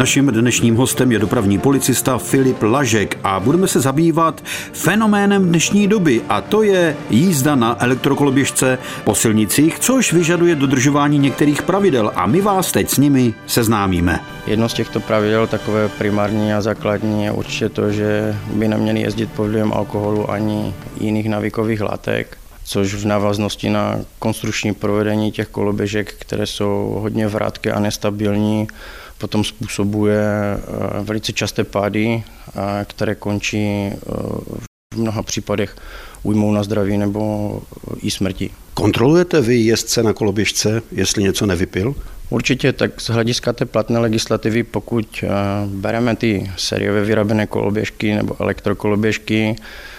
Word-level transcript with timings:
Naším 0.00 0.26
dnešním 0.26 0.76
hostem 0.76 1.12
je 1.12 1.18
dopravní 1.18 1.58
policista 1.58 2.18
Filip 2.18 2.62
Lažek 2.62 3.18
a 3.24 3.40
budeme 3.40 3.68
se 3.68 3.80
zabývat 3.80 4.44
fenoménem 4.72 5.48
dnešní 5.48 5.88
doby 5.88 6.20
a 6.28 6.40
to 6.40 6.62
je 6.62 6.96
jízda 7.10 7.54
na 7.54 7.84
elektrokoloběžce 7.84 8.78
po 9.04 9.14
silnicích, 9.14 9.78
což 9.78 10.12
vyžaduje 10.12 10.54
dodržování 10.54 11.18
některých 11.18 11.62
pravidel 11.62 12.12
a 12.14 12.26
my 12.26 12.40
vás 12.40 12.72
teď 12.72 12.90
s 12.90 12.98
nimi 12.98 13.34
seznámíme. 13.46 14.20
Jedno 14.46 14.68
z 14.68 14.74
těchto 14.74 15.00
pravidel, 15.00 15.46
takové 15.46 15.88
primární 15.88 16.52
a 16.52 16.60
základní, 16.60 17.24
je 17.24 17.32
určitě 17.32 17.68
to, 17.68 17.92
že 17.92 18.36
by 18.52 18.68
neměli 18.68 19.00
jezdit 19.00 19.32
pod 19.32 19.44
vlivem 19.44 19.72
alkoholu 19.72 20.30
ani 20.30 20.74
jiných 21.00 21.28
navykových 21.28 21.80
látek 21.80 22.36
což 22.64 22.94
v 22.94 23.06
návaznosti 23.06 23.70
na 23.70 23.98
konstrukční 24.18 24.74
provedení 24.74 25.32
těch 25.32 25.48
koloběžek, 25.48 26.14
které 26.18 26.46
jsou 26.46 26.98
hodně 27.02 27.28
vrátké 27.28 27.72
a 27.72 27.80
nestabilní, 27.80 28.68
potom 29.20 29.44
způsobuje 29.44 30.22
eh, 30.22 31.02
velice 31.02 31.32
časté 31.32 31.64
pády, 31.64 32.22
eh, 32.24 32.84
které 32.84 33.14
končí 33.14 33.66
eh, 33.66 33.96
v 34.94 34.96
mnoha 34.96 35.22
případech 35.22 35.76
újmou 36.22 36.52
na 36.52 36.62
zdraví 36.62 36.98
nebo 36.98 37.62
i 38.02 38.10
smrti. 38.10 38.50
Kontrolujete 38.74 39.40
vy 39.40 39.56
jezdce 39.56 40.02
na 40.02 40.12
koloběžce, 40.12 40.82
jestli 40.92 41.22
něco 41.22 41.46
nevypil? 41.46 41.94
Určitě, 42.30 42.72
tak 42.72 43.00
z 43.00 43.10
hlediska 43.10 43.52
té 43.52 43.66
platné 43.66 43.98
legislativy, 43.98 44.62
pokud 44.62 45.24
bereme 45.66 46.16
ty 46.16 46.50
sériově 46.56 47.04
vyrobené 47.04 47.46
koloběžky 47.46 48.14
nebo 48.14 48.36
elektrokoloběžky, 48.40 49.56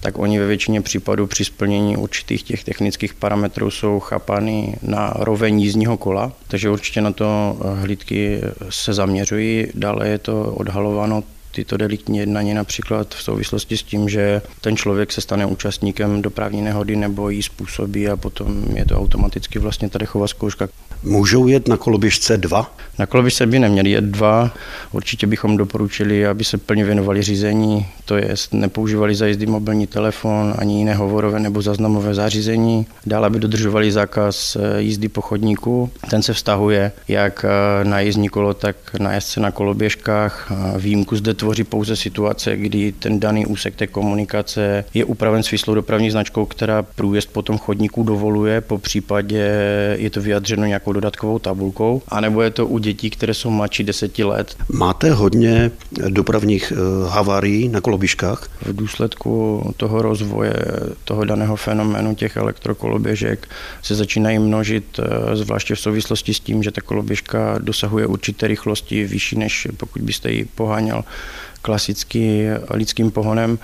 tak 0.00 0.18
oni 0.18 0.38
ve 0.38 0.46
většině 0.46 0.80
případů 0.80 1.26
při 1.26 1.44
splnění 1.44 1.96
určitých 1.96 2.42
těch 2.42 2.64
technických 2.64 3.14
parametrů 3.14 3.70
jsou 3.70 4.00
chápány 4.00 4.76
na 4.82 5.12
roveň 5.16 5.60
jízdního 5.60 5.96
kola, 5.96 6.32
takže 6.48 6.70
určitě 6.70 7.00
na 7.00 7.12
to 7.12 7.58
hlídky 7.74 8.40
se 8.68 8.92
zaměřují. 8.92 9.66
Dále 9.74 10.08
je 10.08 10.18
to 10.18 10.42
odhalováno 10.44 11.22
tyto 11.52 11.76
deliktní 11.76 12.18
jednání 12.18 12.54
například 12.54 13.14
v 13.14 13.22
souvislosti 13.22 13.76
s 13.76 13.82
tím, 13.82 14.08
že 14.08 14.42
ten 14.60 14.76
člověk 14.76 15.12
se 15.12 15.20
stane 15.20 15.46
účastníkem 15.46 16.22
dopravní 16.22 16.62
nehody 16.62 16.96
nebo 16.96 17.30
jí 17.30 17.42
způsobí 17.42 18.08
a 18.08 18.16
potom 18.16 18.64
je 18.74 18.84
to 18.84 18.98
automaticky 18.98 19.58
vlastně 19.58 19.88
ta 19.88 19.98
dechová 19.98 20.28
zkouška. 20.28 20.68
Můžou 21.02 21.46
jet 21.46 21.68
na 21.68 21.76
koloběžce 21.76 22.36
dva? 22.36 22.74
Na 22.98 23.06
koloběžce 23.06 23.46
by 23.46 23.58
neměli 23.58 23.90
jet 23.90 24.04
dva. 24.04 24.50
Určitě 24.92 25.26
bychom 25.26 25.56
doporučili, 25.56 26.26
aby 26.26 26.44
se 26.44 26.58
plně 26.58 26.84
věnovali 26.84 27.22
řízení, 27.22 27.86
to 28.04 28.16
je 28.16 28.34
nepoužívali 28.52 29.14
za 29.14 29.26
jízdy 29.26 29.46
mobilní 29.46 29.86
telefon 29.86 30.54
ani 30.58 30.78
jiné 30.78 30.94
hovorové 30.94 31.40
nebo 31.40 31.62
zaznamové 31.62 32.14
zařízení. 32.14 32.86
Dále 33.06 33.30
by 33.30 33.38
dodržovali 33.38 33.92
zákaz 33.92 34.56
eh, 34.56 34.82
jízdy 34.82 35.08
po 35.08 35.20
chodníku. 35.20 35.90
Ten 36.10 36.22
se 36.22 36.32
vztahuje 36.32 36.92
jak 37.08 37.44
eh, 37.44 37.84
na 37.84 38.00
jízdní 38.00 38.28
kolo, 38.28 38.54
tak 38.54 38.76
na 38.98 39.12
jezdce 39.12 39.40
na 39.40 39.50
koloběžkách. 39.50 40.52
Výjimku 40.76 41.16
zde 41.16 41.34
tvoří 41.42 41.64
pouze 41.64 41.96
situace, 41.96 42.56
kdy 42.56 42.92
ten 42.92 43.20
daný 43.20 43.46
úsek 43.46 43.74
té 43.74 43.86
komunikace 43.86 44.84
je 44.94 45.04
upraven 45.04 45.42
svislou 45.42 45.74
dopravní 45.74 46.10
značkou, 46.10 46.46
která 46.46 46.82
průjezd 46.82 47.32
po 47.32 47.42
tom 47.42 47.58
chodníku 47.58 48.02
dovoluje, 48.02 48.60
po 48.60 48.78
případě 48.78 49.42
je 49.98 50.10
to 50.10 50.20
vyjadřeno 50.20 50.66
nějakou 50.66 50.92
dodatkovou 50.92 51.38
tabulkou, 51.38 52.02
anebo 52.08 52.42
je 52.42 52.50
to 52.50 52.66
u 52.66 52.78
dětí, 52.78 53.10
které 53.10 53.34
jsou 53.34 53.50
mladší 53.50 53.84
10 53.84 54.18
let. 54.18 54.56
Máte 54.72 55.10
hodně 55.10 55.70
dopravních 56.08 56.72
eh, 56.72 57.08
havárií 57.08 57.68
na 57.68 57.80
koloběžkách? 57.80 58.48
V 58.62 58.76
důsledku 58.76 59.62
toho 59.76 60.02
rozvoje 60.02 60.54
toho 61.04 61.24
daného 61.24 61.56
fenoménu 61.56 62.14
těch 62.14 62.36
elektrokoloběžek 62.36 63.48
se 63.82 63.94
začínají 63.94 64.38
množit, 64.38 65.00
eh, 65.02 65.36
zvláště 65.36 65.74
v 65.74 65.80
souvislosti 65.80 66.34
s 66.34 66.40
tím, 66.40 66.62
že 66.62 66.70
ta 66.70 66.80
koloběžka 66.80 67.58
dosahuje 67.58 68.06
určité 68.06 68.46
rychlosti 68.46 69.04
vyšší, 69.04 69.36
než 69.36 69.68
pokud 69.76 70.02
byste 70.02 70.30
ji 70.30 70.44
poháněl 70.44 71.04
klasicky 71.62 72.48
lidským 72.70 73.10
pohonem 73.10 73.58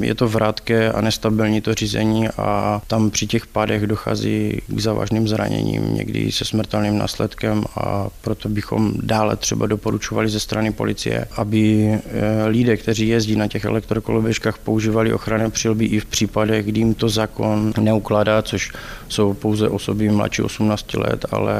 je 0.00 0.14
to 0.14 0.28
vrátké 0.28 0.92
a 0.92 1.00
nestabilní 1.00 1.60
to 1.60 1.74
řízení 1.74 2.28
a 2.28 2.82
tam 2.86 3.10
při 3.10 3.26
těch 3.26 3.46
pádech 3.46 3.86
dochází 3.86 4.62
k 4.66 4.80
závažným 4.80 5.28
zraněním, 5.28 5.94
někdy 5.94 6.32
se 6.32 6.44
smrtelným 6.44 6.98
následkem 6.98 7.64
a 7.76 8.08
proto 8.20 8.48
bychom 8.48 8.92
dále 8.96 9.36
třeba 9.36 9.66
doporučovali 9.66 10.28
ze 10.28 10.40
strany 10.40 10.72
policie, 10.72 11.26
aby 11.36 11.88
eh, 11.88 12.00
lidé, 12.46 12.76
kteří 12.76 13.08
jezdí 13.08 13.36
na 13.36 13.48
těch 13.48 13.64
elektrokoloběžkách, 13.64 14.58
používali 14.58 15.12
ochranné 15.12 15.50
přilby 15.50 15.84
i 15.84 16.00
v 16.00 16.06
případech, 16.06 16.66
kdy 16.66 16.80
jim 16.80 16.94
to 16.94 17.08
zákon 17.08 17.72
neukládá, 17.80 18.42
což 18.42 18.72
jsou 19.08 19.34
pouze 19.34 19.68
osoby 19.68 20.08
mladší 20.08 20.42
18 20.42 20.94
let, 20.94 21.26
ale 21.30 21.54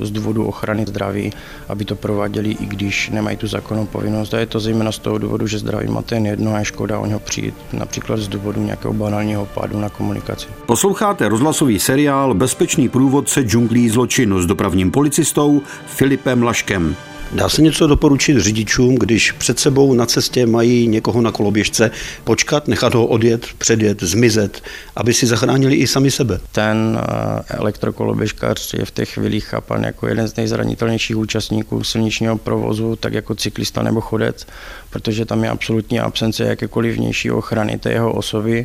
z 0.00 0.10
důvodu 0.10 0.44
ochrany 0.46 0.84
zdraví, 0.86 1.32
aby 1.68 1.84
to 1.84 1.96
prováděli, 1.96 2.50
i 2.50 2.66
když 2.66 3.10
nemají 3.10 3.36
tu 3.36 3.46
zákonnou 3.46 3.86
povinnost. 3.86 4.34
A 4.34 4.38
je 4.38 4.46
to 4.46 4.60
zejména 4.60 4.92
z 4.92 4.98
toho 4.98 5.18
důvodu, 5.18 5.46
že 5.46 5.58
zdraví 5.58 5.88
má 5.88 6.02
ten 6.02 6.26
jedno 6.26 6.54
a 6.54 6.58
je 6.58 6.64
škoda 6.64 6.98
o 6.98 7.06
něho 7.06 7.20
přijít 7.20 7.45
přijít 7.50 7.78
například 7.78 8.16
z 8.16 8.28
důvodu 8.28 8.62
nějakého 8.62 8.94
banálního 8.94 9.46
pádu 9.46 9.80
na 9.80 9.88
komunikaci. 9.88 10.46
Posloucháte 10.66 11.28
rozhlasový 11.28 11.78
seriál 11.78 12.34
Bezpečný 12.34 12.88
průvodce 12.88 13.42
džunglí 13.42 13.88
zločinu 13.88 14.42
s 14.42 14.46
dopravním 14.46 14.90
policistou 14.90 15.62
Filipem 15.86 16.42
Laškem. 16.42 16.96
Dá 17.32 17.48
se 17.48 17.62
něco 17.62 17.86
doporučit 17.86 18.38
řidičům, 18.38 18.94
když 18.94 19.32
před 19.32 19.58
sebou 19.58 19.94
na 19.94 20.06
cestě 20.06 20.46
mají 20.46 20.88
někoho 20.88 21.20
na 21.20 21.32
koloběžce, 21.32 21.90
počkat, 22.24 22.68
nechat 22.68 22.94
ho 22.94 23.06
odjet, 23.06 23.46
předjet, 23.58 24.02
zmizet, 24.02 24.62
aby 24.96 25.14
si 25.14 25.26
zachránili 25.26 25.74
i 25.74 25.86
sami 25.86 26.10
sebe? 26.10 26.40
Ten 26.52 27.00
eh, 27.00 27.42
elektrokoloběžkař 27.48 28.74
je 28.74 28.84
v 28.84 28.90
těch 28.90 29.10
chvílích 29.10 29.44
chápan 29.44 29.84
jako 29.84 30.06
jeden 30.06 30.28
z 30.28 30.36
nejzranitelnějších 30.36 31.16
účastníků 31.16 31.84
silničního 31.84 32.38
provozu, 32.38 32.96
tak 32.96 33.12
jako 33.12 33.34
cyklista 33.34 33.82
nebo 33.82 34.00
chodec, 34.00 34.46
protože 34.90 35.24
tam 35.24 35.44
je 35.44 35.50
absolutní 35.50 36.00
absence 36.00 36.44
jakékoliv 36.44 36.96
vnější 36.96 37.30
ochrany 37.30 37.78
té 37.78 37.92
jeho 37.92 38.12
osoby 38.12 38.64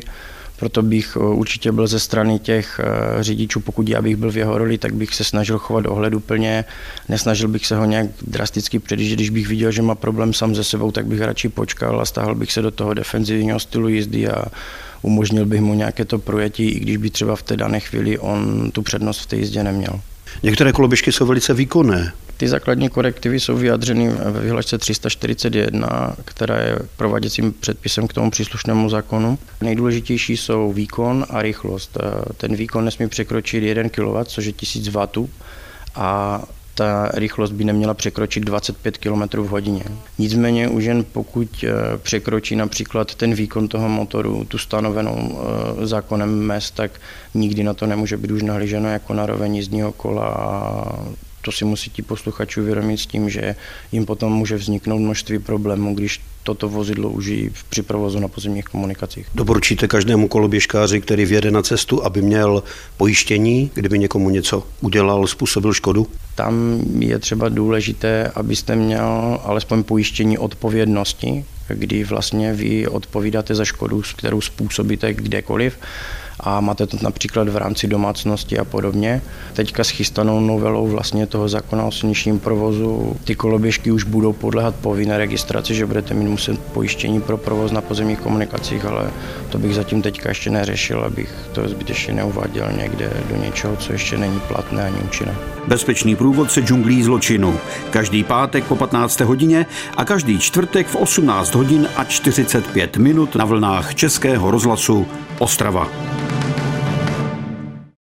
proto 0.62 0.82
bych 0.82 1.16
eh, 1.16 1.18
určitě 1.18 1.72
byl 1.72 1.86
ze 1.86 1.98
strany 1.98 2.38
těch 2.38 2.80
eh, 2.80 3.22
řidičů, 3.22 3.60
pokud 3.60 3.88
já 3.88 4.02
bych 4.02 4.16
byl 4.16 4.30
v 4.30 4.36
jeho 4.36 4.58
roli, 4.58 4.78
tak 4.78 4.94
bych 4.94 5.14
se 5.14 5.24
snažil 5.24 5.58
chovat 5.58 5.86
ohleduplně, 5.86 6.64
nesnažil 7.08 7.48
bych 7.48 7.66
se 7.66 7.76
ho 7.76 7.84
nějak 7.84 8.06
drasticky 8.22 8.78
předjíždět, 8.78 9.16
když 9.16 9.30
bych 9.30 9.48
viděl, 9.48 9.70
že 9.70 9.82
má 9.82 9.94
problém 9.94 10.32
sám 10.32 10.54
ze 10.54 10.64
sebou, 10.64 10.90
tak 10.90 11.06
bych 11.06 11.20
radši 11.20 11.48
počkal 11.48 12.00
a 12.00 12.04
stáhl 12.04 12.34
bych 12.34 12.52
se 12.52 12.62
do 12.62 12.70
toho 12.70 12.94
defenzivního 12.94 13.60
stylu 13.60 13.88
jízdy 13.88 14.28
a 14.28 14.44
umožnil 15.02 15.46
bych 15.46 15.60
mu 15.60 15.74
nějaké 15.74 16.04
to 16.04 16.18
projetí, 16.18 16.68
i 16.68 16.80
když 16.80 16.96
by 16.96 17.10
třeba 17.10 17.36
v 17.36 17.42
té 17.42 17.56
dané 17.56 17.80
chvíli 17.80 18.18
on 18.18 18.70
tu 18.70 18.82
přednost 18.82 19.18
v 19.18 19.26
té 19.26 19.36
jízdě 19.36 19.62
neměl. 19.62 20.00
Některé 20.42 20.72
koloběžky 20.72 21.12
jsou 21.12 21.26
velice 21.26 21.54
výkonné. 21.54 22.12
Ty 22.36 22.48
základní 22.48 22.88
korektivy 22.88 23.40
jsou 23.40 23.56
vyjadřeny 23.56 24.08
ve 24.08 24.40
vyhlašce 24.40 24.78
341, 24.78 26.16
která 26.24 26.58
je 26.60 26.78
prováděcím 26.96 27.52
předpisem 27.52 28.08
k 28.08 28.12
tomu 28.12 28.30
příslušnému 28.30 28.88
zákonu. 28.88 29.38
Nejdůležitější 29.60 30.36
jsou 30.36 30.72
výkon 30.72 31.26
a 31.30 31.42
rychlost. 31.42 31.98
Ten 32.36 32.56
výkon 32.56 32.84
nesmí 32.84 33.08
překročit 33.08 33.62
1 33.62 33.88
kW, 33.88 34.24
což 34.24 34.44
je 34.44 34.52
1000 34.52 34.88
W 34.88 35.28
a 35.94 36.42
ta 36.74 37.10
rychlost 37.14 37.50
by 37.50 37.64
neměla 37.64 37.94
překročit 37.94 38.44
25 38.44 38.98
km 38.98 39.22
v 39.22 39.48
hodině. 39.48 39.84
Nicméně 40.18 40.68
už 40.68 40.84
jen 40.84 41.04
pokud 41.12 41.64
eh, 41.64 41.98
překročí 41.98 42.56
například 42.56 43.14
ten 43.14 43.34
výkon 43.34 43.68
toho 43.68 43.88
motoru, 43.88 44.44
tu 44.44 44.58
stanovenou 44.58 45.38
eh, 45.82 45.86
zákonem 45.86 46.40
mest, 46.40 46.74
tak 46.74 46.90
nikdy 47.34 47.62
na 47.62 47.74
to 47.74 47.86
nemůže 47.86 48.16
být 48.16 48.30
už 48.30 48.42
nahlíženo 48.42 48.88
jako 48.88 49.14
na 49.14 49.26
roveň 49.26 49.56
jízdního 49.56 49.92
kola 49.92 50.28
a 50.28 50.84
to 51.42 51.52
si 51.52 51.64
musí 51.64 51.90
ti 51.90 52.02
posluchači 52.02 52.60
uvědomit 52.60 52.98
s 52.98 53.06
tím, 53.06 53.30
že 53.30 53.54
jim 53.92 54.06
potom 54.06 54.32
může 54.32 54.56
vzniknout 54.56 54.98
množství 54.98 55.38
problémů, 55.38 55.94
když 55.94 56.20
toto 56.42 56.68
vozidlo 56.68 57.10
užijí 57.10 57.50
při 57.68 57.82
provozu 57.82 58.18
na 58.18 58.28
pozemních 58.28 58.64
komunikacích. 58.64 59.26
Doporučíte 59.34 59.88
každému 59.88 60.28
koloběžkáři, 60.28 61.00
který 61.00 61.24
vjede 61.24 61.50
na 61.50 61.62
cestu, 61.62 62.04
aby 62.04 62.22
měl 62.22 62.62
pojištění, 62.96 63.70
kdyby 63.74 63.98
někomu 63.98 64.30
něco 64.30 64.66
udělal, 64.80 65.26
způsobil 65.26 65.72
škodu? 65.72 66.06
Tam 66.34 66.80
je 66.98 67.18
třeba 67.18 67.48
důležité, 67.48 68.32
abyste 68.34 68.76
měl 68.76 69.40
alespoň 69.44 69.82
pojištění 69.82 70.38
odpovědnosti, 70.38 71.44
kdy 71.68 72.04
vlastně 72.04 72.52
vy 72.52 72.88
odpovídáte 72.88 73.54
za 73.54 73.64
škodu, 73.64 74.02
kterou 74.16 74.40
způsobíte 74.40 75.14
kdekoliv 75.14 75.78
a 76.40 76.60
máte 76.60 76.86
to 76.86 76.96
například 77.02 77.48
v 77.48 77.56
rámci 77.56 77.86
domácnosti 77.86 78.58
a 78.58 78.64
podobně. 78.64 79.22
Teďka 79.52 79.84
s 79.84 79.88
chystanou 79.88 80.40
novelou 80.40 80.86
vlastně 80.86 81.26
toho 81.26 81.48
zákona 81.48 81.84
o 81.84 81.92
silničním 81.92 82.38
provozu 82.38 83.16
ty 83.24 83.34
koloběžky 83.34 83.92
už 83.92 84.04
budou 84.04 84.32
podléhat 84.32 84.74
povinné 84.74 85.18
registraci, 85.18 85.74
že 85.74 85.86
budete 85.86 86.14
mít 86.14 86.28
muset 86.28 86.60
pojištění 86.60 87.20
pro 87.20 87.36
provoz 87.36 87.72
na 87.72 87.80
pozemních 87.80 88.20
komunikacích, 88.20 88.84
ale 88.84 89.10
to 89.48 89.58
bych 89.58 89.74
zatím 89.74 90.02
teďka 90.02 90.28
ještě 90.28 90.50
neřešil, 90.50 91.04
abych 91.04 91.34
to 91.52 91.68
zbytečně 91.68 92.14
neuváděl 92.14 92.68
někde 92.76 93.10
do 93.30 93.36
něčeho, 93.36 93.76
co 93.76 93.92
ještě 93.92 94.18
není 94.18 94.40
platné 94.48 94.82
ani 94.82 94.96
účinné. 94.96 95.34
Bezpečný 95.68 96.16
průvodce 96.16 96.60
džunglí 96.60 97.02
zločinu. 97.02 97.58
Každý 97.90 98.24
pátek 98.24 98.64
po 98.64 98.76
15. 98.76 99.20
hodině 99.20 99.66
a 99.96 100.04
každý 100.04 100.38
čtvrtek 100.38 100.86
v 100.86 100.96
18 100.96 101.54
hodin 101.54 101.88
a 101.96 102.04
45 102.04 102.96
minut 102.96 103.36
na 103.36 103.44
vlnách 103.44 103.94
Českého 103.94 104.50
rozhlasu 104.50 105.06
Ostrava. 105.38 105.88